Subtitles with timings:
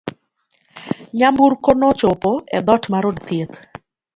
[1.17, 3.57] Nyamburko nochopo e dhoot mar od thieth.